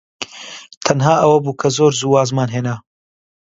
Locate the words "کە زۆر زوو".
1.61-2.13